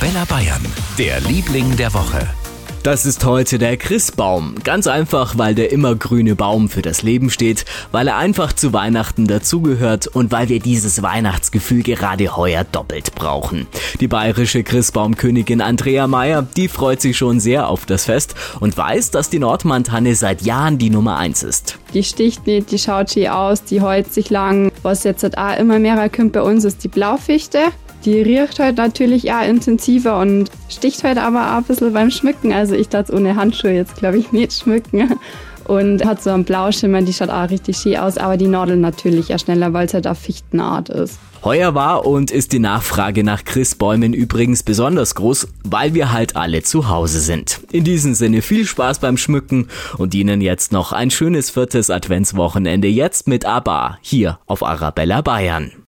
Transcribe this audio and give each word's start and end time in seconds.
Arabella 0.00 0.24
Bayern, 0.24 0.62
der 0.96 1.20
Liebling 1.20 1.76
der 1.76 1.92
Woche. 1.92 2.26
Das 2.82 3.04
ist 3.04 3.26
heute 3.26 3.58
der 3.58 3.76
Christbaum. 3.76 4.54
Ganz 4.64 4.86
einfach, 4.86 5.36
weil 5.36 5.54
der 5.54 5.72
immergrüne 5.72 6.36
Baum 6.36 6.70
für 6.70 6.80
das 6.80 7.02
Leben 7.02 7.28
steht, 7.28 7.66
weil 7.92 8.08
er 8.08 8.16
einfach 8.16 8.54
zu 8.54 8.72
Weihnachten 8.72 9.26
dazugehört 9.26 10.06
und 10.06 10.32
weil 10.32 10.48
wir 10.48 10.58
dieses 10.58 11.02
Weihnachtsgefühl 11.02 11.82
gerade 11.82 12.34
heuer 12.34 12.64
doppelt 12.64 13.14
brauchen. 13.14 13.66
Die 14.00 14.08
bayerische 14.08 14.62
Christbaumkönigin 14.62 15.60
Andrea 15.60 16.06
Meyer, 16.06 16.46
die 16.56 16.68
freut 16.68 17.02
sich 17.02 17.18
schon 17.18 17.38
sehr 17.38 17.68
auf 17.68 17.84
das 17.84 18.06
Fest 18.06 18.34
und 18.58 18.74
weiß, 18.78 19.10
dass 19.10 19.28
die 19.28 19.38
Nordmantanne 19.38 20.14
seit 20.14 20.40
Jahren 20.40 20.78
die 20.78 20.88
Nummer 20.88 21.18
eins 21.18 21.42
ist. 21.42 21.78
Die 21.92 22.04
sticht 22.04 22.46
nicht, 22.46 22.70
die 22.70 22.78
schaut 22.78 23.10
schön 23.10 23.28
aus, 23.28 23.64
die 23.64 23.82
hält 23.82 24.14
sich 24.14 24.30
lang. 24.30 24.72
Was 24.80 25.04
jetzt 25.04 25.24
halt 25.24 25.36
auch 25.36 25.58
immer 25.58 25.78
mehr 25.78 26.08
kommt 26.08 26.32
bei 26.32 26.40
uns 26.40 26.64
ist 26.64 26.84
die 26.84 26.88
Blaufichte. 26.88 27.58
Die 28.04 28.22
riecht 28.22 28.58
halt 28.58 28.78
natürlich 28.78 29.30
auch 29.32 29.46
intensiver 29.46 30.18
und 30.18 30.50
sticht 30.68 31.04
halt 31.04 31.18
aber 31.18 31.52
auch 31.52 31.58
ein 31.58 31.64
bisschen 31.64 31.92
beim 31.92 32.10
Schmücken. 32.10 32.52
Also 32.52 32.74
ich 32.74 32.88
darf 32.88 33.10
ohne 33.10 33.36
Handschuhe 33.36 33.72
jetzt, 33.72 33.96
glaube 33.96 34.18
ich, 34.18 34.32
nicht 34.32 34.52
schmücken. 34.52 35.18
Und 35.64 36.04
hat 36.04 36.20
so 36.20 36.30
einen 36.30 36.44
Blauschimmer, 36.44 37.02
die 37.02 37.12
schaut 37.12 37.28
auch 37.28 37.48
richtig 37.48 37.76
schön 37.76 37.96
aus, 37.96 38.18
aber 38.18 38.36
die 38.36 38.48
Nadel 38.48 38.76
natürlich 38.76 39.28
ja 39.28 39.38
schneller, 39.38 39.72
weil 39.72 39.86
es 39.86 39.94
halt 39.94 40.06
eine 40.06 40.16
Fichtenart 40.16 40.88
ist. 40.88 41.20
Heuer 41.44 41.74
war 41.74 42.06
und 42.06 42.30
ist 42.30 42.52
die 42.52 42.58
Nachfrage 42.58 43.24
nach 43.24 43.44
Christbäumen 43.44 44.12
übrigens 44.12 44.62
besonders 44.62 45.14
groß, 45.14 45.48
weil 45.64 45.94
wir 45.94 46.12
halt 46.12 46.36
alle 46.36 46.62
zu 46.62 46.88
Hause 46.88 47.20
sind. 47.20 47.60
In 47.72 47.84
diesem 47.84 48.14
Sinne 48.14 48.42
viel 48.42 48.66
Spaß 48.66 48.98
beim 48.98 49.16
Schmücken 49.16 49.68
und 49.96 50.14
Ihnen 50.14 50.40
jetzt 50.40 50.72
noch 50.72 50.92
ein 50.92 51.10
schönes 51.10 51.48
viertes 51.48 51.88
Adventswochenende 51.88 52.88
jetzt 52.88 53.26
mit 53.26 53.46
ABBA 53.46 53.98
hier 54.02 54.38
auf 54.46 54.62
Arabella 54.62 55.22
Bayern. 55.22 55.72